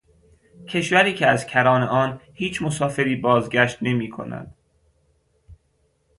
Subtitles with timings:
[0.69, 4.53] کشوری که از کران آن هیچ مسافری بازگشت نمیکند.